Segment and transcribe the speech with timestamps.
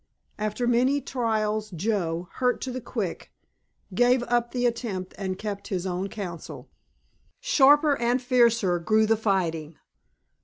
[0.39, 3.31] After many trials Joe, hurt to the quick,
[3.93, 6.71] gave up the attempt and kept his own counsel.
[7.39, 9.75] Sharper and fiercer grew the fighting.